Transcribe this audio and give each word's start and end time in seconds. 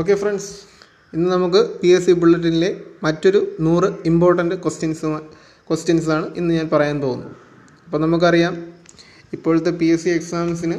Okay 0.00 0.14
friends 0.20 0.48
ഇന്ന് 1.14 1.28
നമുക്ക് 1.32 1.60
P 1.80 1.88
S 1.96 2.04
C 2.06 2.12
ബുള്ളറ്റിനിലെ 2.22 2.68
മറ്റൊരു 3.04 3.38
നൂറ് 3.66 3.88
ഇമ്പോർട്ടന്റ് 4.10 4.56
ക്വസ്റ്റ്യൻസ് 4.64 5.10
ക്വസ്റ്റ്യൻസാണ് 5.68 6.26
ഇന്ന് 6.38 6.50
ഞാൻ 6.54 6.66
പറയാൻ 6.72 6.96
പോകുന്നത്. 7.04 7.30
അപ്പോൾ 7.84 8.00
നമുക്കറിയാം 8.04 8.54
ഇപ്പോഴത്തെ 9.36 9.72
പി 9.80 9.86
എസ് 9.94 10.04
സി 10.04 10.10
എക്സാംസിന് 10.16 10.76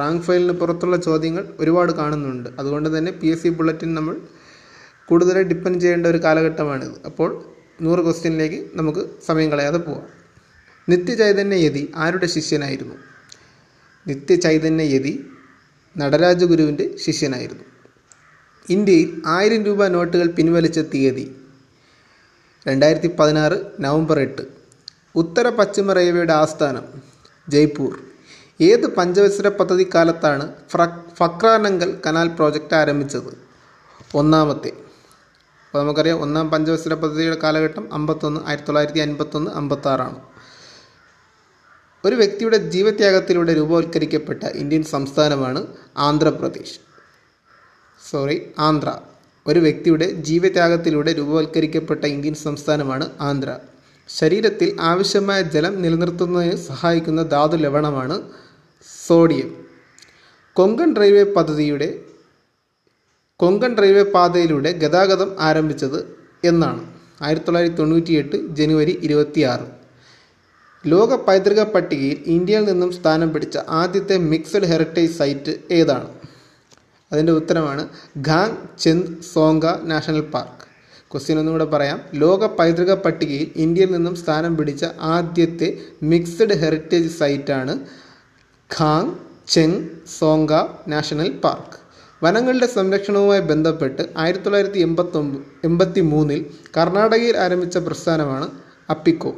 റാങ്ക് 0.00 0.22
ഫയലിന് 0.26 0.54
പുറത്തുള്ള 0.60 0.98
ചോദ്യങ്ങൾ 1.06 1.44
ഒരുപാട് 1.62 1.92
കാണുന്നുണ്ട്. 2.00 2.48
അതുകൊണ്ട് 2.60 2.88
തന്നെ 2.96 3.14
പി 3.22 3.30
എസ് 3.32 3.42
സി 3.42 3.52
ബുള്ളറ്റിൻ 3.58 3.90
നമ്മൾ 3.98 4.14
കൂടുതലായി 5.08 5.48
ഡിപ്പെൻഡ് 5.52 5.80
ചെയ്യേണ്ട 5.84 6.06
ഒരു 6.12 6.20
കാലഘട്ടമാണിത്. 6.26 6.94
അപ്പോൾ 7.10 7.30
നൂറ് 7.86 8.04
ക്വസ്റ്റ്യനിലേക്ക് 8.08 8.60
നമുക്ക് 8.80 9.04
സമയം 9.28 9.50
കളയാതെ 9.54 9.82
പോവാം. 9.88 10.06
നിത്യചൈതന്യ 10.88 11.60
യതി 11.66 11.84
ആരുടെ 12.04 12.30
ശിഷ്യനായിരുന്നു? 12.36 12.96
നിത്യചൈതന്യ 14.06 14.86
യതി 14.94 15.14
നടരാജഗുരുവിന്റെ 15.96 16.88
ശിഷ്യനായിരുന്നു. 17.06 17.66
ഇന്ത്യയിൽ 18.74 19.22
ആയിരം 19.26 19.64
രൂപ 19.64 19.86
നോട്ടുകൾ 19.94 20.26
പിൻവലിച്ച 20.38 20.78
തീയതി 20.92 21.24
രണ്ടായിരത്തി 22.66 23.08
പതിനാറ് 23.18 23.56
നവംബർ 23.84 24.18
എട്ട്. 24.18 24.42
ഉത്തര 25.20 25.48
പശ്ചിമ 25.48 25.92
റെയിൽവേയുടെ 25.98 26.32
ആസ്ഥാനം 26.32 26.84
ജയ്പൂർ. 27.48 27.94
ഏത് 28.60 28.86
പഞ്ചവത്സര 28.96 29.48
പദ്ധതി 29.48 29.84
കാലത്താണ് 29.94 30.44
ഫക്രാനങ്കൽ 31.18 31.90
കനാൽ 32.06 32.28
പ്രോജക്റ്റ് 32.28 32.74
ആരംഭിച്ചത്? 32.74 33.32
ഒന്നാമത്തെ. 34.14 34.72
അപ്പോൾ 35.66 35.78
നമുക്കറിയാം 35.82 36.20
ഒന്നാം 36.22 36.50
പഞ്ചവത്സര 36.50 36.94
പദ്ധതിയുടെ 36.94 37.38
കാലഘട്ടം 37.44 37.94
അമ്പത്തൊന്ന് 37.94 38.40
ആയിരത്തി 38.48 38.68
തൊള്ളായിരത്തി 38.68 39.02
അൻപത്തൊന്ന് 39.06 39.50
അമ്പത്താറാണ്. 39.50 40.20
ഒരു 42.04 42.16
വ്യക്തിയുടെ 42.16 42.56
ജീവത്യാഗത്തിലൂടെ 42.74 43.54
രൂപവത്കരിക്കപ്പെട്ട 43.54 44.42
ഇന്ത്യൻ 44.62 44.84
സംസ്ഥാനമാണ് 44.94 45.60
ആന്ധ്രാപ്രദേശ്. 46.08 46.76
സോറി 48.08 48.42
ആന്ധ്ര 48.58 48.90
ഒരു 49.46 49.58
വ്യക്തിയുടെ 49.58 50.10
ജീവത്യാഗത്തിലൂടെ 50.10 51.12
രൂപവൽക്കരിക്കപ്പെട്ട 51.12 52.04
ഇന്ത്യൻ 52.04 52.34
സംസ്ഥാനമാണ് 52.34 53.10
ആന്ധ്ര. 53.20 53.56
ശരീരത്തിൽ 54.08 54.76
ആവശ്യമായ 54.80 55.42
ജലം 55.42 55.82
നിലനിർത്തുന്നതിന് 55.82 56.56
സഹായിക്കുന്ന 56.56 57.22
ധാതു 57.22 57.56
ലവണമാണ് 57.56 58.22
സോഡിയം. 59.06 59.50
കൊങ്കൺ 60.52 60.96
റെയിൽവേ 60.96 61.24
പദ്ധതിയുടെ 61.32 62.00
കൊങ്കൺ 63.36 63.76
റെയിൽവേ 63.78 64.02
പാതയിലൂടെ 64.02 64.72
ഗതാഗതം 64.72 65.36
ആരംഭിച്ചത് 65.40 66.16
എന്നാണ്. 66.44 66.82
ആയിരത്തി 67.22 67.46
തൊള്ളായിരത്തി 67.46 67.76
തൊണ്ണൂറ്റിയെട്ട് 67.76 68.36
ജനുവരി 68.54 68.98
ഇരുപത്തിയാറ്. 69.02 69.66
ലോക 70.86 71.14
പൈതൃക 71.14 71.60
പട്ടികയിൽ 71.62 72.18
ഇന്ത്യയിൽ 72.26 72.64
നിന്നും 72.64 72.92
സ്ഥാനം 72.92 73.32
പിടിച്ച 73.32 73.58
ആദ്യത്തെ 73.68 74.18
മിക്സഡ് 74.18 74.64
ഹെറിറ്റേജ് 74.64 75.12
സൈറ്റ് 75.12 75.54
ഏതാണ്? 75.70 76.19
അതിന്റെ 77.12 77.32
ഉത്തരമാണ് 77.32 77.88
ഖാങ് 78.28 78.78
ചെന്ദ് 78.78 79.22
സോങ്ക 79.32 79.64
നാഷണൽ 79.82 80.20
പാർക്ക്. 80.20 80.66
ക്വസ്റ്റ്യൻ 81.12 81.38
ഒന്നുകൂടെ 81.38 81.64
പറയാം. 81.64 82.00
ലോക 82.14 82.46
പൈതൃക 82.46 82.92
പട്ടികയിൽ 82.94 83.50
ഇന്ത്യയിൽ 83.56 83.92
നിന്നും 83.92 84.14
സ്ഥാനം 84.16 84.56
പിടിച്ച 84.56 84.84
ആദ്യത്തെ 85.00 85.68
മിക്സഡ് 86.02 86.56
ഹെറിറ്റേജ് 86.58 87.08
സൈറ്റാണ് 87.18 87.74
ഖാങ് 88.70 89.12
ചെങ് 89.48 89.80
സോങ്ക 90.18 90.52
നാഷണൽ 90.88 91.30
പാർക്ക്. 91.44 91.76
വനങ്ങളുടെ 92.24 92.66
സംരക്ഷണവുമായി 92.66 93.40
ബന്ധപ്പെട്ട് 93.40 94.02
ആയിരത്തി 94.16 94.44
തൊള്ളായിരത്തി 94.44 94.78
എൺപത്തൊമ്പത് 94.78 95.42
എൺപത്തി 95.64 96.00
മൂന്നിൽ 96.00 96.40
കർണാടകയിൽ 96.76 97.36
ആരംഭിച്ച 97.36 97.78
പ്രസ്ഥാനമാണ് 97.78 98.50
അപ്പിക്കോ. 98.90 99.32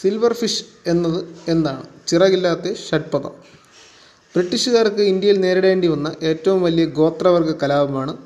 സിൽവർ 0.00 0.32
ഫിഷ് 0.32 0.64
എന്നത് 0.86 1.20
എന്താണ്? 1.48 1.82
ചിറകില്ലാത്ത 2.08 2.72
ഷഡ്പദം. 2.88 3.34
ബ്രിട്ടീഷുകാർക്ക് 4.36 5.02
ഇന്ത്യയിൽ 5.02 5.40
നേരിടേണ്ടി 5.40 5.86
വന്ന 5.86 6.14
ഏറ്റവും 6.22 6.62
വലിയ 6.62 6.84
ഗോത്രവർഗ 6.84 7.52
കലാപമാണ് 7.52 8.16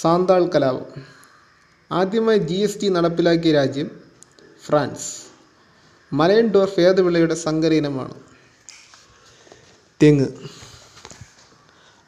സാന്താൾ 0.00 0.50
കലാപം. 0.54 1.02
ആദ്യമായി 1.92 2.38
ജി 2.38 2.54
എസ് 2.54 2.80
ടി 2.82 2.88
നടപ്പിലാക്കിയ 2.88 3.52
രാജ്യം 3.52 3.90
ഫ്രാൻസ്. 4.66 5.06
മലയൻ 6.12 6.46
ഡോർഫ് 6.46 6.80
ഏത് 6.80 7.00
വിളയുടെ 7.00 7.34
സങ്കരീനമാണ് 7.34 8.14
തെങ്ങ്. 10.02 10.26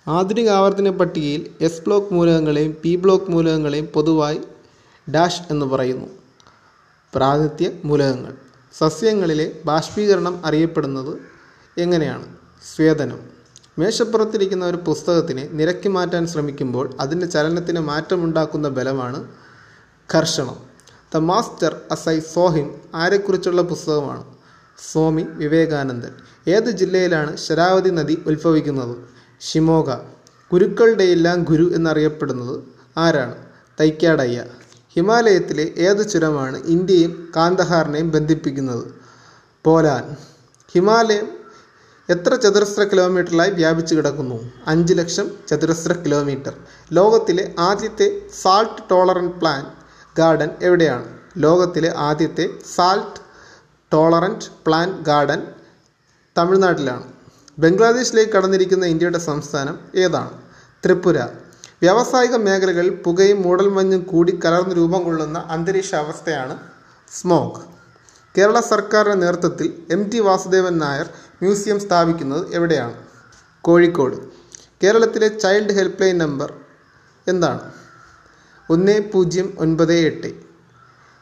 ആധുനിക 0.08 0.48
ആവർത്തന 0.48 0.90
പട്ടികയിൽ 0.90 1.50
എസ് 1.60 1.80
ബ്ലോക്ക് 1.80 2.14
മൂലകങ്ങളെയും 2.14 2.76
പി 2.82 2.96
ബ്ലോക്ക് 2.96 3.30
മൂലകങ്ങളെയും 3.30 3.86
പൊതുവായി 3.86 4.40
ഡാഷ് 5.10 5.42
എന്ന് 5.50 5.66
പറയുന്നു. 5.66 6.06
പ്രാതിഥ്യ 7.14 7.70
മൂലകങ്ങൾ. 7.84 8.34
സസ്യങ്ങളിലെ 8.78 9.52
ബാഷ്പീകരണം 9.64 10.46
അറിയപ്പെടുന്നത് 10.46 11.18
എങ്ങനെയാണ്? 11.78 12.39
സ്വേദനം. 12.64 13.20
മേശപ്പുറത്തിരിക്കുന്ന 13.78 14.64
ഒരു 14.64 14.76
പുസ്തകത്തിനെ 14.76 15.48
നിരക്കി 15.52 15.88
മാറ്റാൻ 15.88 16.26
ശ്രമിക്കുമ്പോൾ 16.26 16.96
അതിന്റെ 17.00 17.26
ചലനത്തിന് 17.26 17.80
മാറ്റമുണ്ടാക്കുന്ന 17.80 18.68
ബലമാണ് 18.68 19.28
കർഷണം 20.14 20.56
the 21.14 21.16
master 21.16 21.80
as 21.90 22.08
I 22.08 22.20
saw him 22.20 22.80
ആരെക്കുറിച്ചുള്ള 22.94 23.62
പുസ്തകമാണ്? 23.62 24.24
സ്വാമി 24.92 25.22
വിവേകാനന്ദൻ. 25.22 26.12
ഏത് 26.48 26.70
ജില്ലയിലാണ് 26.70 27.36
ശരാവതി 27.36 27.90
നദി 27.90 28.22
ഉത്ഭവിക്കുന്നത്? 28.26 28.96
ഷിമോഗ 29.40 29.94
ഗുരുക്കളുടെയെല്ലാം 30.52 31.42
ഗുരു 31.42 31.72
എന്നറിയപ്പെടുന്നത് 31.74 32.62
ആരാണ്? 32.96 33.34
തൈക്കാടയ്യ. 33.80 34.44
ഹിമാലയത്തിലെ 34.94 35.72
ഏത് 35.76 36.10
ചുരമാണ് 36.10 36.62
ഇന്ത്യയും 36.64 37.32
കാന്തഹാറിനെയും 37.36 38.10
ബന്ധിപ്പിക്കുന്നത്? 38.10 38.84
പോലാൻ. 39.64 40.16
ഹിമാലയം 40.74 41.39
എത്ര 42.12 42.34
ചതുരശ്ര 42.34 42.82
കിലോമീറ്ററിലായി 42.82 43.50
വ്യാപിച്ചു 43.50 43.94
കിടക്കുന്നു? 43.94 44.36
അഞ്ച് 44.66 44.94
ലക്ഷം 44.94 45.26
ചതുരശ്ര 45.48 45.92
കിലോമീറ്റർ. 45.92 46.54
ലോകത്തിലെ 46.92 47.44
ആദ്യത്തെ 47.58 48.06
സാൾട്ട് 48.42 48.82
ടോളറന്റ് 48.90 49.36
പ്ലാൻ 49.40 49.62
ഗാർഡൻ 50.18 50.50
എവിടെയാണ്? 50.62 51.06
ലോകത്തിലെ 51.36 51.90
ആദ്യത്തെ 52.08 52.46
സാൾട്ട് 52.76 53.20
ടോളറന്റ് 53.92 54.48
പ്ലാൻ 54.66 54.88
ഗാർഡൻ 55.02 55.42
തമിഴ്നാട്ടിലാണ്. 56.38 57.06
ബംഗ്ലാദേശിലേക്ക് 57.58 58.32
കടന്നിരിക്കുന്ന 58.32 58.84
ഇന്ത്യയുടെ 58.86 59.18
സംസ്ഥാനം 59.18 59.78
ഏതാണ്? 59.94 60.34
ത്രിപുര. 60.84 61.18
വ്യാവസായിക 61.82 62.36
മേഖലകളിൽ 62.36 62.94
പുകയും 63.04 63.42
മൂടൽമഞ്ഞും 63.42 64.02
കൂടി 64.02 64.32
കലർന്ന് 64.44 64.74
രൂപം 64.76 65.02
കൊള്ളുന്ന 65.04 65.38
അന്തരീക്ഷ 65.48 65.94
അവസ്ഥയാണ് 65.94 66.56
സ്മോഗ് 67.10 67.60
കേരള 68.34 68.60
സർക്കാരിന്റെ 68.60 69.26
നേതൃത്വത്തിൽ 69.26 69.68
M 69.90 70.02
T 70.10 70.18
Vasudevan 70.20 70.78
Nair 70.78 71.08
museum 71.42 71.80
സ്ഥാപിക്കുന്നത് 71.80 72.54
എവിടെയാണ്? 72.54 72.94
കോഴിക്കോട്. 73.60 74.16
കേരളത്തിലെ 74.82 75.28
ചൈൽഡ് 75.28 75.72
ഹെൽപ്പ് 75.72 76.02
ലൈൻ 76.02 76.18
നമ്പർ 76.18 76.52
എന്താണ്? 77.28 77.72
ഒന്ന് 78.70 79.00
പൂജ്യം 79.12 79.56
ഒൻപത് 79.58 79.92
എട്ട് 79.92 80.30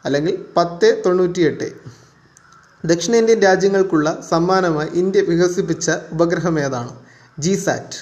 അല്ലെങ്കിൽ 0.05 0.45
പത്ത് 0.57 1.03
തൊണ്ണൂറ്റി 1.07 1.41
എട്ട് 1.41 1.73
ദക്ഷിണേന്ത്യൻ 2.85 3.41
രാജ്യങ്ങൾക്കുള്ള 3.41 4.09
സമ്മാനമായി 4.31 4.89
ഇന്ത്യ 4.89 5.21
വികസിപ്പിച്ച 5.21 5.91
ഉപഗ്രഹം 6.13 6.61
ഏതാണ്? 6.61 6.93
ജിസാറ്റ് 7.39 7.99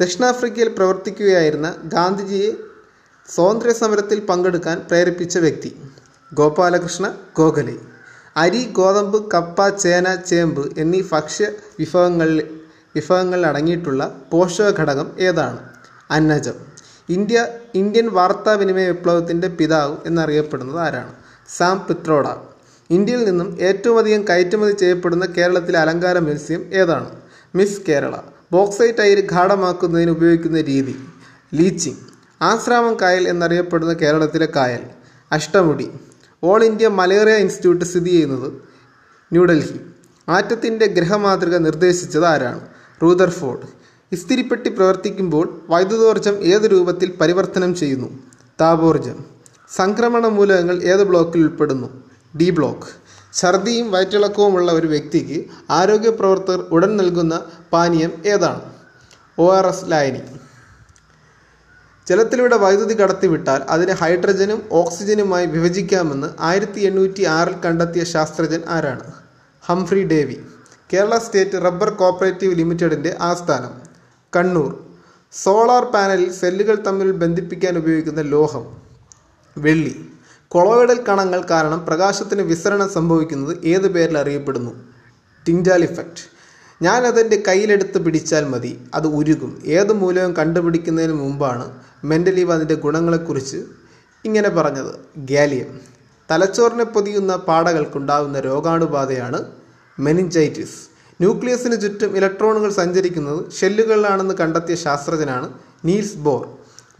ദക്ഷിണാഫ്രിക്കയിൽ 0.00 0.68
പ്രവർത്തിക്കുകയായിരുന്ന 0.68 1.74
ഗാന്ധിജിയെ 1.84 2.52
സ്വാതന്ത്ര്യ 3.28 3.72
സമരത്തിൽ 3.72 4.20
പങ്കെടുക്കാൻ 4.20 4.78
പ്രേരിപ്പിച്ച 4.78 5.38
വ്യക്തി 5.38 5.82
ഗോപാലകൃഷ്ണ 6.34 7.14
ഗോഖലെ. 7.36 7.93
അരി 8.36 8.68
ഗോതമ്പ് 8.72 9.30
കപ്പ 9.30 9.68
ചേന 9.68 10.14
ചേമ്പ് 10.28 10.80
എന്നീ 10.80 11.02
ഭക്ഷ്യ 11.12 11.46
വിഭവങ്ങളിൽ 11.80 12.38
വിഭവങ്ങളിൽ 12.94 13.46
അടങ്ങിയിട്ടുള്ള 13.46 14.02
പോഷക 14.32 14.80
ഘടകം 14.80 15.12
ഏതാണ്? 15.18 15.58
അന്നജം. 16.10 16.56
ഇന്ത്യ 17.08 17.38
ഇന്ത്യൻ 17.74 18.06
വാർത്താവിനിമയ 18.08 18.86
വിപ്ലവത്തിന്റെ 18.86 19.48
പിതാവ് 19.48 19.96
എന്നറിയപ്പെടുന്നത് 20.06 20.80
ആരാണ്? 20.80 21.12
സാം 21.48 21.86
പിത്രോഡ. 21.88 22.26
ഇന്ത്യയിൽ 22.90 23.24
നിന്നും 23.24 23.58
ഏറ്റവും 23.60 23.98
അധികം 23.98 24.28
കയറ്റുമതി 24.28 24.72
ചെയ്യപ്പെടുന്ന 24.72 25.26
കേരളത്തിലെ 25.26 25.78
അലങ്കാര 25.78 26.18
മത്സ്യം 26.18 26.70
ഏതാണ്? 26.74 27.10
മിസ് 27.54 27.80
കേരള. 27.88 28.14
ബോക്സൈറ്റ് 28.52 29.00
അയിര് 29.00 29.28
ഗാഠമാക്കുന്നതിന് 29.28 30.10
ഉപയോഗിക്കുന്ന 30.10 30.60
രീതി. 30.60 30.94
ലീച്ചിങ്. 31.54 32.00
ആശ്രാമം 32.42 33.00
കായൽ 33.02 33.28
എന്നറിയപ്പെടുന്ന 33.28 33.92
കേരളത്തിലെ 33.94 34.48
കായൽ. 34.56 34.82
Ashtamudi. 35.32 35.86
All 36.44 36.64
India 36.64 36.88
malaria 36.88 37.34
institute 37.34 37.84
സ്ഥിതി 37.84 38.10
ചെയ്യുന്നത് 38.10 38.48
ന്യൂഡൽഹി. 39.32 39.80
ആറ്റത്തിന്റെ 40.28 40.86
ഗ്രഹമാതൃക 40.86 41.56
നിർദ്ദേശിച്ചത് 41.56 42.26
ആരാണ്? 42.26 42.60
റൂദർഫോർഡ് 43.02 43.66
ഇസ്തിരിപ്പെട്ടി 44.12 44.70
പ്രവർത്തിക്കുമ്പോൾ 44.70 45.46
വൈദ്യുതോർജം 45.68 46.36
ഏത് 46.42 46.66
രൂപത്തിൽ 46.72 47.14
പരിവർത്തനം 47.20 47.74
ചെയ്യുന്നു? 47.74 48.08
താപോർജം. 48.60 49.24
സംക്രമണ 49.76 50.26
മൂലകങ്ങൾ 50.26 50.82
ഏത് 50.82 51.04
ബ്ലോക്കിൽ 51.04 51.40
ഉൾപ്പെടുന്നു? 51.40 51.88
D 52.36 52.50
block. 52.50 52.88
ഛർദിയും 53.34 53.90
വയറ്റിളക്കവുമുള്ള 53.90 54.72
ഒരു 54.72 54.86
വ്യക്തിക്ക് 54.86 55.38
ആരോഗ്യ 55.70 56.10
പ്രവർത്തകർ 56.10 56.60
ഉടൻ 56.70 56.96
നൽകുന്ന 56.96 57.42
പാനീയം 57.72 58.12
ഏതാണ്? 58.26 58.60
ഒ 59.38 59.54
ആർ 59.54 59.66
എസ് 59.66 59.90
ലായനി. 59.90 60.22
ജലത്തിലൂടെ 62.08 62.56
വൈദ്യുതി 62.56 62.94
കടത്തിവിട്ടാൽ 62.94 63.62
അതിനെ 63.62 63.92
ഹൈഡ്രജനും 63.92 64.68
ഓക്സിജനുമായി 64.72 65.46
വിഭജിക്കാമെന്ന് 65.46 66.26
ആയിരത്തി 66.40 66.80
എണ്ണൂറ്റി 66.80 67.22
ആറിൽ 67.24 67.54
കണ്ടെത്തിയ 67.54 68.04
ശാസ്ത്രജ്ഞൻ 68.04 68.62
ആരാണ്? 68.68 69.12
Humphry 69.66 70.02
Davy. 70.02 70.36
Kerala 70.92 71.18
state 71.18 71.64
rubber 71.64 71.90
cooperative 71.90 72.54
ലിമിറ്റഡിന്റെ 72.54 73.16
ആസ്ഥാനം. 73.20 73.82
കണ്ണൂർ. 74.36 74.84
സോളാർ 75.32 75.84
പാനലിൽ 75.84 76.32
സെല്ലുകൾ 76.32 76.74
തമ്മിൽ 76.74 77.12
ബന്ധിപ്പിക്കാൻ 77.12 77.78
ഉപയോഗിക്കുന്ന 77.78 78.20
ലോഹം. 78.20 78.76
വെള്ളി. 79.58 80.08
കൊളോയിഡൽ 80.48 81.04
കണങ്ങൾ 81.08 81.44
കാരണം 81.50 81.86
പ്രകാശത്തിന് 81.86 82.42
വിസരണം 82.42 82.92
സംഭവിക്കുന്നത് 82.92 83.64
ഏത് 83.64 83.92
പേരിൽ 83.92 84.18
അറിയപ്പെടുന്നു? 84.18 84.84
Tyndall 85.48 85.82
effect. 85.84 86.33
ഞാൻ 86.84 87.00
അതെന്റെ 87.06 87.42
കയ്യിലെടുത്ത് 87.48 87.98
പിടിച്ചാൽ 88.04 88.44
മതി. 88.44 88.70
അത് 88.94 89.06
ഉരുകും. 89.06 89.52
ഏത് 89.66 89.92
മൂലകം 89.92 90.32
കണ്ടുപിടിക്കുന്നതിന് 90.36 91.12
മുമ്പാണ് 91.12 91.66
മെന്റലീവ് 92.04 92.52
അതിന്റെ 92.52 92.74
ഗുണങ്ങളെക്കുറിച്ച് 92.74 93.60
ഇങ്ങനെ 94.24 94.48
പറഞ്ഞത്. 94.48 94.92
ഗാലിയം. 95.16 95.80
തലച്ചോറിനെ 96.30 96.84
പൊതിയുന്ന 96.84 97.36
പാടകൾക്കുണ്ടാകുന്ന 97.36 98.40
രോഗാണുബാധയാണ് 98.40 99.40
മെനിഞ്ചൈറ്റിസ്. 99.98 100.78
ന്യൂക്ലിയസിന് 101.20 101.80
ചുറ്റും 101.80 102.16
ഇലക്ട്രോണുകൾ 102.16 102.70
സഞ്ചരിക്കുന്നത് 102.70 103.52
ഷെല്ലുകളിലാണെന്ന് 103.52 104.34
കണ്ടെത്തിയ 104.34 104.74
ശാസ്ത്രജ്ഞനാണ് 104.74 105.48
നീൽസ് 105.84 106.16
ബോർ. 106.16 106.42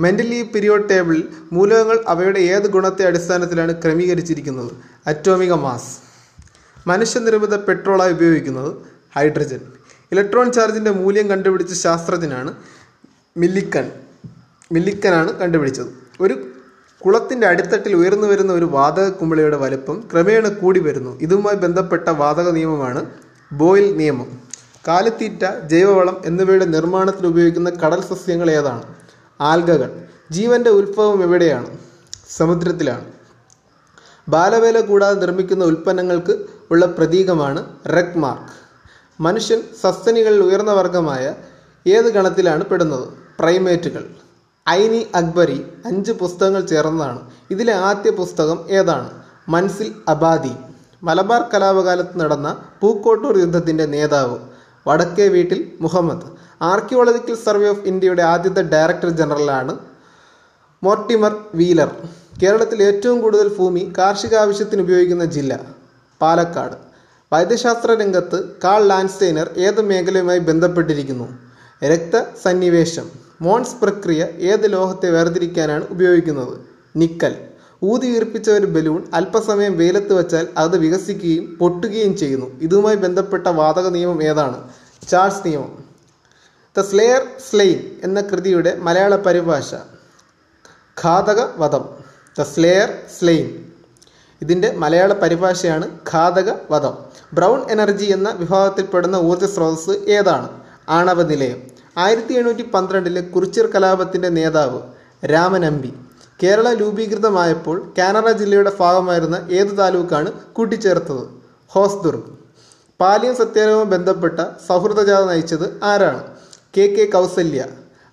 മെന്റലീവ് 0.01 0.49
പീരിയോഡ് 0.49 0.89
ടേബിളിൽ 0.91 1.25
മൂലകങ്ങൾ 1.53 1.99
അവയുടെ 2.09 2.41
ഏത് 2.55 2.67
ഗുണത്തെ 2.71 3.05
അടിസ്ഥാനത്തിലാണ് 3.07 3.83
ക്രമീകരിച്ചിരിക്കുന്നത്? 3.83 4.73
അറ്റോമിക 5.07 5.53
മാസ്. 5.53 5.93
മനുഷ്യനിർമ്മിത 6.87 7.55
പെട്രോളായി 7.57 8.13
ഉപയോഗിക്കുന്നത് 8.13 8.73
ഹൈഡ്രജൻ. 9.17 9.61
ഇലക്ട്രോൺ 10.15 10.53
ചാർജിന്റെ 10.53 10.91
മൂല്യം 10.91 11.29
കണ്ടുപിടിച്ച 11.29 11.73
ശാസ്ത്രജ്ഞനാണ് 11.73 12.55
മില്ലിക്കൻ. 13.37 13.93
മില്ലിക്കനാണ് 14.73 15.39
കണ്ടുപിടിച്ചത്. 15.39 15.87
ഒരു 16.21 16.49
കുളത്തിന്റെ 17.05 17.47
അടിത്തട്ടിൽ 17.47 17.95
ഉയർന്നു 17.95 18.27
വരുന്ന 18.27 18.53
ഒരു 18.53 18.65
വാതക 18.65 19.09
കുമിളയുടെ 19.09 19.57
വലുപ്പം 19.57 20.09
ക്രമേണ 20.13 20.49
കൂടി 20.49 20.81
വരുന്നു. 20.81 21.21
ഇതുമായി 21.21 21.57
ബന്ധപ്പെട്ട 21.57 22.09
വാതക 22.09 22.51
നിയമമാണ് 22.51 23.07
ബോയിൽ 23.53 23.97
നിയമം. 23.97 24.39
കാലിത്തീറ്റ 24.89 25.67
ജൈവവളം 25.67 26.23
എന്നിവയുടെ 26.25 26.65
നിർമ്മാണത്തിൽ 26.65 27.27
ഉപയോഗിക്കുന്ന 27.27 27.71
കടൽ 27.71 28.01
സസ്യങ്ങൾ 28.01 28.51
ഏതാണ്? 28.51 28.83
ആൽഗകൾ. 29.41 30.03
ജീവന്റെ 30.31 30.71
ഉത്ഭവം 30.71 31.23
എവിടെയാണ്? 31.23 31.79
സമുദ്രത്തിലാണ്. 32.31 33.05
ബാലവേല 34.29 34.81
കൂടാതെ 34.81 35.21
നിർമ്മിക്കുന്ന 35.21 35.65
ഉൽപ്പന്നങ്ങൾക്ക് 35.65 36.47
ഉള്ള 36.71 36.87
പ്രതീകമാണ് 36.87 37.67
റെഗ് 37.97 38.19
മാർക്ക് 38.19 38.64
മനുഷ്യൻ 39.21 39.61
സസ്തനികളിൽ 39.83 40.43
ഉയർന്ന 40.43 40.73
വർഗമായ 40.73 41.35
ഏത് 41.87 42.05
ഗണത്തിലാണ് 42.05 42.65
പെടുന്നത്? 42.65 43.09
പ്രൈമേറ്റുകൾ. 43.41 44.05
ഐനി 44.69 45.07
അക്ബരി 45.15 45.67
അഞ്ച് 45.87 46.13
പുസ്തകങ്ങൾ 46.13 46.61
ചേർന്നതാണ്. 46.67 47.21
ഇതിലെ 47.51 47.73
ആദ്യ 47.73 48.11
പുസ്തകം 48.11 48.59
ഏതാണ്? 48.71 49.11
മൻസിൽ 49.49 49.95
അബാദി. 50.09 50.55
മലബാർ 51.03 51.43
കലാപകാലത്ത് 51.55 52.21
നടന്ന 52.21 52.57
പൂക്കോട്ടൂർ 52.81 53.39
യുദ്ധത്തിന്റെ 53.39 53.87
നേതാവ് 53.87 54.39
വടക്കേ 54.89 55.29
വീട്ടിൽ 55.29 55.73
മുഹമ്മദ്. 55.81 56.27
ആർക്കിയോളജിക്കൽ 56.63 57.35
സർവേ 57.35 57.69
ഓഫ് 57.69 57.87
ഇന്ത്യയുടെ 57.87 58.23
ആദ്യത്തെ 58.23 58.63
ഡയറക്ടർ 58.63 59.11
ജനറലാണ് 59.11 59.79
മോർട്ടിമർ 60.83 61.37
വീലർ. 61.55 61.91
കേരളത്തിൽ 62.43 62.83
ഏറ്റവും 62.83 63.21
കൂടുതൽ 63.21 63.57
ഭൂമി 63.59 63.93
കാർഷിക 63.99 64.35
ആവശ്യത്തിന് 64.35 64.83
ഉപയോഗിക്കുന്ന 64.83 65.25
ജില്ല 65.25 65.61
പാലക്കാട്. 66.21 66.94
വൈദ്യശാസ്ത്ര 67.35 67.95
രംഗത്ത് 67.95 68.49
കാൾ 68.65 68.85
ലാൻസ്റ്റൈനർ 68.85 69.51
ഏത് 69.57 69.81
മേഖലയുമായി 69.81 70.39
ബന്ധപ്പെട്ടിരിക്കുന്നു? 70.39 71.39
രക്തസന്നിവേശം 71.85 73.11
മോൺസ് 73.43 73.75
പ്രക്രിയ 73.83 74.29
ഏത് 74.39 74.73
ലോഹത്തെ 74.73 75.11
വേർതിരിക്കാനാണ് 75.11 75.87
ഉപയോഗിക്കുന്നത്? 75.91 76.59
നിക്കൽ. 76.97 77.35
ഊതി 77.85 78.11
വീർപ്പിച്ച 78.11 78.51
ഒരു 78.51 78.67
ബലൂൺ 78.67 79.05
അല്പസമയം 79.15 79.77
വെയിലത്ത് 79.79 80.13
വച്ചാൽ 80.13 80.49
അത് 80.59 80.79
വികസിക്കുകയും 80.79 81.57
പൊട്ടുകയും 81.61 82.17
ചെയ്യുന്നു. 82.17 82.61
ഇതുമായി 82.61 82.97
ബന്ധപ്പെട്ട 82.97 83.47
വാതക 83.47 83.89
നിയമം 83.89 84.23
ഏതാണ്? 84.23 84.69
ചാൾസ് 85.09 85.49
നിയമം. 85.49 85.85
ദ 86.79 86.81
സ്ലെയർ 86.81 87.27
സ്ലെയിൻ 87.51 87.91
എന്ന 88.05 88.21
കൃതിയുടെ 88.21 88.77
മലയാള 88.77 89.17
പരിഭാഷ. 89.17 89.75
ഘാതക 91.05 91.49
വധം 91.57 91.85
ദ 92.39 92.43
സ്ലെയർ 92.43 92.89
സ്ലെയിൻ. 93.19 93.64
ഇതിന്റെ 94.43 94.73
മലയാള 94.73 95.13
പരിഭാഷയാണ് 95.13 95.87
ഘാതക 96.13 96.51
വധം 96.71 96.95
ബ്രൗൺ 97.35 97.71
എനർജി 97.71 98.05
എന്ന 98.05 98.29
വിഭാഗത്തിൽപ്പെടുന്ന 98.31 99.17
ഊർജ 99.17 99.45
സ്രോതസ് 99.45 99.95
ഏതാണ്? 100.09 100.49
ആണവ 100.89 101.23
നിലയം. 101.23 101.61
ആയിരത്തി 101.99 102.35
എണ്ണൂറ്റി 102.35 102.63
പന്ത്രണ്ടിലെ 102.75 103.21
കുറിച്ചിർ 103.21 103.67
കലാപത്തിന്റെ 103.67 104.29
നേതാവ് 104.29 104.81
രാമനമ്പി 105.33 105.93
കേരള 106.43 106.69
രൂപീകൃതമായപ്പോൾ 106.75 107.95
കാനറ 107.99 108.31
ജില്ലയുടെ 108.31 108.73
ഭാഗമായിരുന്ന 108.81 109.49
ഏത് 109.51 109.79
താലൂക്കാണ് 109.79 110.33
കൂട്ടിച്ചേർത്തത്? 110.53 111.25
ഹോസ്ദുർഗ്. 111.75 112.31
പാലിയം 113.01 113.37
സത്യാഗ്രഹവുമായി 113.37 113.91
ബന്ധപ്പെട്ട 113.95 114.41
സൗഹൃദജാത 114.69 115.25
നയിച്ചത് 115.25 115.67
ആരാണ്? 115.85 116.23
K 116.77 116.85
K 116.87 117.05
Kausalya. 117.11 117.65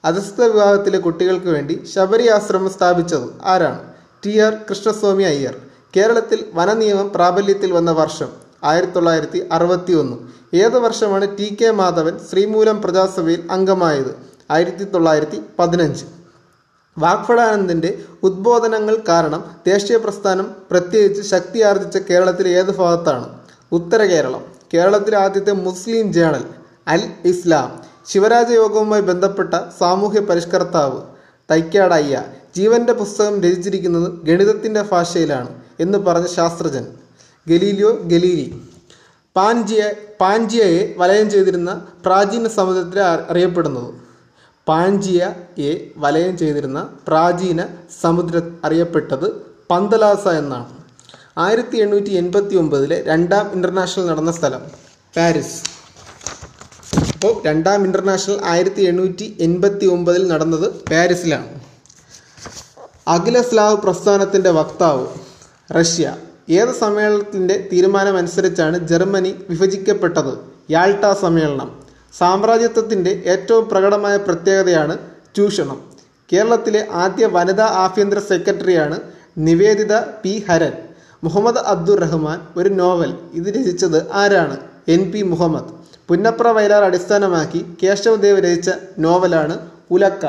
അധസ്ഥ 0.03 0.41
വിഭാഗത്തിലെ 0.41 0.99
കുട്ടികൾക്ക് 0.99 1.47
വേണ്ടി 1.47 1.75
ശബരി 1.95 2.27
ആശ്രമം 2.27 2.69
സ്ഥാപിച്ചത് 2.69 3.27
ആരാണ്? 3.43 3.81
T 4.25 4.39
R 4.39 4.53
Krishnaswami 4.69 5.23
Iyer. 5.23 5.55
കേരളത്തിൽ 5.95 6.45
വനനിയമം 6.53 7.11
പ്രാബല്യത്തിൽ 7.15 7.71
വന്ന 7.71 7.91
വർഷം 7.91 8.29
ആയിരത്തി 8.63 8.91
തൊള്ളായിരത്തി 8.91 9.47
അറുപത്തി 9.51 9.93
ഒന്ന് 9.93 10.17
ഏത് 10.55 10.77
വർഷമാണ് 10.79 11.37
ടി 11.37 11.57
കെ 11.61 11.71
മാധവൻ 11.71 12.19
ശ്രീമൂലം 12.31 12.81
പ്രജാസഭയിൽ 12.81 13.47
അംഗമായത്? 13.51 14.15
ആയിരത്തി 14.51 14.83
തൊള്ളായിരത്തി 14.83 15.41
പതിനഞ്ച് 15.59 16.05
വാഗ്ഭടാനന്ദന്റെ 16.97 17.99
ഉദ്ബോധനങ്ങൾ 18.23 18.97
കാരണം 19.07 19.55
ദേശീയ 19.67 19.97
പ്രസ്ഥാനം 19.97 20.55
പ്രത്യേകിച്ച് 20.71 21.21
ശക്തിയാർജിച്ച 21.21 21.97
കേരളത്തിലെ 21.97 22.49
ഏത് 22.49 22.77
ഭാഗത്താണ്? 22.77 23.39
ഉത്തര 23.71 24.03
കേരളം. 24.03 24.43
കേരളത്തിലെ 24.73 25.17
ആദ്യത്തെ 25.17 25.51
മുസ്ലിം 25.51 26.13
ജേണൽ 26.13 26.43
അൽ 26.87 27.01
ഇസ്ലാം. 27.25 27.81
ശിവരാജയോഗവുമായി 28.07 29.01
ബന്ധപ്പെട്ട 29.01 29.53
സാമൂഹ്യ 29.79 30.19
പരിഷ്കർത്താവ് 30.19 31.01
തൈക്കാടയ്യ 31.51 32.23
ജീവന്റെ 32.57 32.93
പുസ്തകം 32.93 33.43
രചിച്ചിരിക്കുന്നത് 33.43 34.25
ഗണിതത്തിന്റെ 34.25 34.81
ഭാഷയിലാണ്. 34.81 35.60
എന്ന് 35.81 35.97
പറഞ്ഞ 35.97 36.27
ശാസ്ത്രജ്ഞൻ 36.35 36.85
ഗലീലിയോ 37.47 37.91
ഗലീലി. 38.11 38.47
പാൻജിയ 39.35 39.83
പാൻജിയയെ 40.21 40.81
വലയം 40.97 41.27
ചെയ്തിരുന്ന 41.29 41.71
പ്രാചീന 42.05 42.47
സമുദ്രത്തിലെ 42.47 43.03
അറിയപ്പെടുന്നത്. 43.31 43.89
പാൻജിയയെ 44.67 45.71
വലയം 45.97 46.37
ചെയ്തിരുന്ന 46.37 46.79
പ്രാചീന 47.07 47.61
സമുദ്ര 48.01 48.41
അറിയപ്പെട്ടത് 48.65 49.27
പന്തലാസ 49.71 50.27
എന്നാണ്. 50.41 50.69
ആയിരത്തി 51.37 51.77
എണ്ണൂറ്റി 51.77 52.13
എൺപത്തി 52.21 52.55
ഒമ്പതിലെ 52.55 52.97
രണ്ടാം 53.07 53.45
ഇന്റർനാഷണൽ 53.55 54.05
നടന്ന 54.05 54.31
സ്ഥലം 54.31 54.63
പാരീസ്. 55.17 55.57
അപ്പോൾ 57.13 57.33
രണ്ടാം 57.47 57.85
ഇന്റർനാഷണൽ 57.85 58.37
ആയിരത്തി 58.43 58.83
എണ്ണൂറ്റി 58.91 59.37
എൺപത്തി 59.39 59.85
ഒമ്പതിൽ 59.85 60.23
നടന്നത് 60.27 60.67
പാരീസിലാണ്. 60.91 61.49
അഖില 63.07 63.37
സ്ലാവ് 63.41 63.77
പ്രസ്ഥാനത്തിന്റെ 63.77 64.51
വക്താവ് 64.59 65.05
റഷ്യ. 65.79 66.15
ഏത് 66.49 66.75
സമ്മേളനത്തിന്റെ 66.75 67.69
തീരുമാനമനുസരിച്ചാണ് 67.73 68.87
ജർമ്മനി 68.87 69.35
വിഭജിക്കപ്പെട്ടത്? 69.49 70.33
യാൾട്ട 70.71 71.11
സമ്മേളനം. 71.11 71.69
സാമ്രാജ്യത്വത്തിന്റെ 72.17 73.23
ഏറ്റവും 73.25 73.69
പ്രകടമായ 73.69 74.17
പ്രത്യേകതയാണ് 74.17 74.97
ചൂഷണം. 75.37 75.91
കേരളത്തിലെ 76.33 76.87
ആദ്യ 76.91 77.25
വനിതാ 77.25 77.65
ആഭ്യന്തര 77.65 78.19
സെക്രട്ടറിയാണ് 78.19 78.99
നിവേദിത 79.37 79.97
പി. 79.97 80.45
ഹരൻ. 80.49 80.73
മുഹമ്മദ് 81.23 81.57
അബ്ദുർ 81.57 81.99
റഹ്മാൻ 81.99 82.41
ഒരു 82.57 82.69
നോവൽ. 82.69 83.17
ഇത് 83.33 83.47
രചിച്ചത് 83.47 84.11
ആരാണ്? 84.13 84.57
എൻ. 84.87 85.11
പി. 85.11 85.21
മുഹമ്മദ്. 85.21 85.69
പുന്നപ്ര 86.07 86.47
വയലാർ 86.47 86.83
അടിസ്ഥാനമാക്കി 86.83 87.77
കേശവദേവ് 87.83 88.39
രചിച്ച 88.39 88.69
നോവലാണ് 88.99 89.69
ഉലക്ക. 89.91 90.25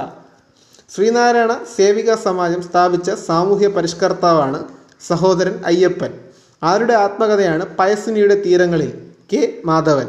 ശ്രീനാരായണ 0.95 1.57
സേവിക 1.77 2.15
സമാജം 2.15 2.63
സ്ഥാപിച്ച 2.63 3.11
സാമൂഹ്യ 3.11 3.67
പരിഷ്കർത്താവാണ് 3.67 4.82
സഹോദരൻ 5.07 5.63
അയ്യപ്പൻ. 5.67 6.13
ആരുടെ 6.63 6.95
ആത്മകഥയാണ് 6.95 7.77
പയസിനിയുടെ 7.79 8.43
തീരങ്ങളിൽ? 8.47 8.93
കെ 9.33 9.55
മാധവൻ. 9.65 10.07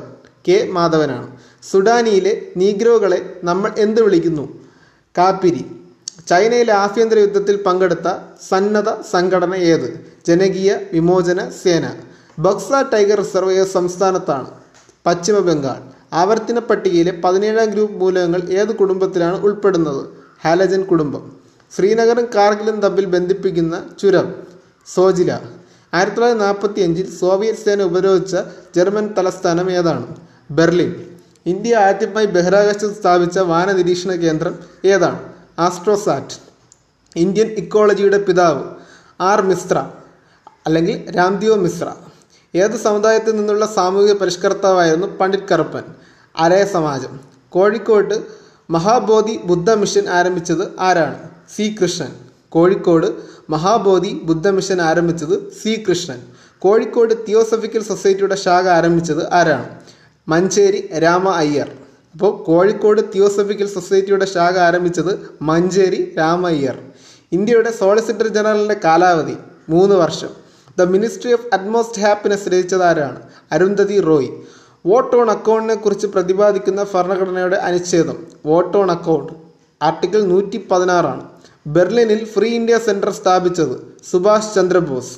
കെ 0.48 0.68
മാധവനാണ്. 0.72 1.38
സുഡാനിയിലെ 1.72 2.42
നീഗ്രോകളെ 2.58 3.40
നമ്മൾ 3.44 3.72
എന്ത് 3.78 4.02
വിളിക്കുന്നു? 4.02 4.60
കാപ്പിരി. 5.18 5.66
ചൈനയിലെ 6.30 6.74
ആഭ്യന്തര 6.74 7.20
യുദ്ധത്തിൽ 7.20 7.64
പങ്കെടുത്ത 7.64 8.08
സന്നദ്ധ 8.50 8.90
സംഘടന 9.12 9.56
ഏത്? 9.56 10.06
ജനകീയ 10.28 10.78
വിമോചന 10.94 11.50
സേന. 11.50 11.90
ബക്സ 12.40 12.70
ടൈഗർ 12.94 13.18
റിസർവ് 13.18 13.54
ഏത് 13.54 13.68
സംസ്ഥാനത്താണ്. 13.68 14.50
പശ്ചിമ 15.06 15.38
ബംഗാൾ. 15.38 15.94
ആവർത്തന 16.14 16.60
പട്ടികയിലെ 16.60 17.22
പതിനേഴാം 17.24 17.70
ഗ്രൂപ്പ് 17.70 17.96
മൂലകങ്ങൾ 17.96 18.42
ഏത് 18.50 18.76
കുടുംബത്തിലാണ് 18.76 19.42
ഉൾപ്പെടുന്നത്? 19.42 20.06
ഹാലജൻ 20.44 20.82
കുടുംബം. 20.82 21.32
ശ്രീനഗറും 21.76 22.28
കാർഗിലും 22.36 22.82
തമ്മിൽ 22.82 23.06
ബന്ധിപ്പിക്കുന്ന 23.06 23.84
ചുരം. 24.00 24.53
സോജില. 24.86 25.32
ആയിരത്തി 25.94 26.16
തൊള്ളായിരത്തി 26.16 26.46
നാൽപ്പത്തി 26.46 26.82
അഞ്ചിൽ 26.82 27.16
സോവിയറ്റ് 27.16 27.60
സേന 27.60 27.84
ഉപരോധിച്ച 27.84 28.36
ജർമ്മൻ 28.76 29.14
തലസ്ഥാനം 29.18 29.72
ഏതാണ്? 29.72 30.16
ബെർലിൻ. 30.52 31.06
ഇന്ത്യ 31.46 31.76
ആദ്യമായി 31.76 32.26
ബഹിരാകാശത്ത് 32.26 32.96
സ്ഥാപിച്ച 32.96 33.40
വാന 33.40 33.72
നിരീക്ഷണ 33.72 34.12
കേന്ദ്രം 34.12 34.60
ഏതാണ്? 34.86 35.34
ആസ്ട്രോസാറ്റ്. 35.60 36.40
ഇന്ത്യൻ 37.16 37.48
ഇക്കോളജിയുടെ 37.48 38.18
പിതാവ് 38.18 38.64
ആർ 39.22 39.42
മിശ്ര 39.42 39.90
അല്ലെങ്കിൽ 40.66 41.18
രാംദിയോ 41.18 41.56
മിശ്ര. 41.56 41.92
ഏത് 42.56 42.72
സമുദായത്തിൽ 42.72 43.36
നിന്നുള്ള 43.36 43.66
സാമൂഹിക 43.66 44.14
പരിഷ്കർത്താവായിരുന്നു 44.14 45.08
പണ്ഡിറ്റ് 45.08 45.48
കറുപ്പൻ? 45.48 45.84
അരയ 46.38 46.66
സമാജം. 46.66 47.20
കോഴിക്കോട്ട് 47.50 48.24
മഹാബോധി 48.70 49.40
ബുദ്ധ 49.46 49.72
മിഷൻ 49.72 50.10
ആരംഭിച്ചത് 50.10 50.80
ആരാണ്? 50.80 51.30
സി 51.56 51.76
കൃഷ്ണൻ. 51.82 52.16
കോഴിക്കോട് 52.50 53.33
മഹാബോധി 53.50 54.22
ബുദ്ധമിഷൻ 54.24 54.82
ആരംഭിച്ചത് 54.82 55.52
സി 55.52 55.84
കൃഷ്ണൻ. 55.90 56.20
കോഴിക്കോട് 56.60 57.14
തിയോസഫിക്കൽ 57.28 57.84
സൊസൈറ്റിയുടെ 57.84 58.36
ശാഖ 58.36 58.68
ആരംഭിച്ചത് 58.68 59.34
ആരാണ്? 59.34 59.66
മഞ്ചേരി 60.30 60.90
രാമ 61.04 61.30
അയ്യർ. 61.30 61.70
അപ്പോൾ 62.14 62.44
കോഴിക്കോട് 62.44 63.02
തിയോസഫിക്കൽ 63.16 63.68
സൊസൈറ്റിയുടെ 63.68 64.26
ശാഖ 64.26 64.58
ആരംഭിച്ചത് 64.58 65.38
മഞ്ചേരി 65.42 66.14
രാമ 66.18 66.48
അയ്യർ. 66.48 66.78
ഇന്ത്യയുടെ 67.32 67.72
സോളിസിറ്റർ 67.72 68.28
ജനറലിന്റെ 68.28 68.78
കാലാവധി 68.86 69.38
മൂന്ന് 69.70 69.96
വർഷം. 69.96 70.30
The 70.80 70.82
Ministry 70.82 71.34
of 71.34 71.48
Utmost 71.54 72.02
Happiness 72.02 72.50
രചിച്ചത് 72.50 72.84
ആരാണ്? 72.84 73.20
അരുന്ധതി 73.52 74.00
റോയ്. 74.00 74.30
വോട്ട് 74.86 75.16
ഓൺ 75.16 75.32
അക്കൗണ്ടിനെ 75.32 75.76
കുറിച്ച് 75.76 76.08
പ്രതിപാദിക്കുന്ന 76.08 76.86
ഭരണഘടനയുടെ 76.94 77.56
അനുച്ഛേദം 77.56 78.18
വോട്ട് 78.46 78.78
ഓൺ 78.78 78.92
അക്കൗണ്ട്. 78.92 79.34
ആർട്ടിക്കിൾ 79.84 80.24
നൂറ്റി 80.24 80.68
പതിനാറാണ്. 80.72 81.33
ബെർലിനിൽ 81.68 82.26
ഫ്രീ 82.26 82.56
ഇന്ത്യ 82.56 82.78
സെന്റർ 82.78 83.10
സ്ഥാപിച്ചത് 83.12 83.98
സുഭാഷ് 84.12 84.56
ചന്ദ്രബോസ്. 84.56 85.18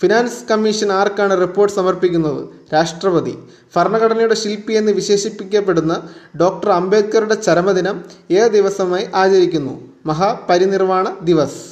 ഫിനാൻസ് 0.00 0.48
കമ്മീഷൻ 0.50 0.92
ആർക്കാണ് 0.92 1.40
റിപ്പോർട്ട് 1.40 1.76
സമർപ്പിക്കുന്നത്? 1.76 2.48
രാഷ്ട്രപതി. 2.74 3.38
ഭരണഘടനയുടെ 3.76 4.34
ശില്പി 4.34 4.72
എന്ന് 4.72 4.92
വിശേഷിപ്പിക്കപ്പെടുന്ന 4.92 6.08
ഡോക്ടർ 6.40 6.70
അംബേദ്കറുടെ 6.70 7.34
ചരമദിനം 7.34 8.04
ഏ 8.30 8.48
ദിവസമായി 8.48 9.08
ആചരിക്കുന്നു. 9.14 9.80
മഹാപരിനിർവാണ 10.06 11.16
ദിവസ്. 11.22 11.62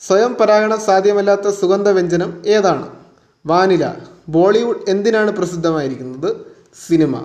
സ്വയം 0.00 0.34
പരാഗണം 0.34 0.80
സാധ്യമല്ലാത്ത 0.80 1.48
സുഗന്ധവ്യഞ്ജനം 1.48 2.42
ഏതാണ്? 2.46 2.88
വാനില. 3.46 3.94
ബോളിവുഡ് 4.28 4.90
എന്തിനാണ് 4.90 5.30
പ്രസിദ്ധമായിരിക്കുന്നത്? 5.30 6.36
സിനിമ. 6.86 7.16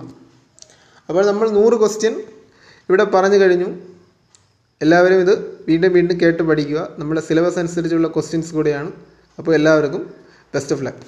അപ്പോൾ 1.09 1.25
നമ്മൾ 1.25 1.49
നൂറ് 1.49 1.73
ക്വസ്റ്റ്യൻ 1.73 2.13
ഇവിടെ 2.89 3.03
പറഞ്ഞു 3.03 3.35
കഴിഞ്ഞു. 3.35 3.92
എല്ലാവരും 4.83 5.19
ഇത് 5.25 5.33
വീണ്ടും 5.69 5.91
വീണ്ടും 5.97 6.15
കേട്ട് 6.21 6.43
പഠിക്കുക. 6.49 6.79
നമ്മുടെ 6.99 7.21
സിലബസ് 7.27 7.59
അനുസരിച്ചുള്ള 7.61 8.07
ക്വസ്റ്റ്യൻസ് 8.15 8.51
കൂടെയാണ്. 8.57 8.91
അപ്പോൾ 9.39 9.53
എല്ലാവർക്കും 9.59 10.03
ബെസ്റ്റ് 10.55 10.75
ഓഫ് 10.75 10.85
ലക്ക് 10.87 11.05